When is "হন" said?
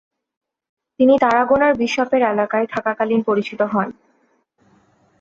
3.71-3.89